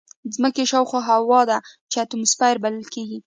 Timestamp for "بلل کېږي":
2.63-3.19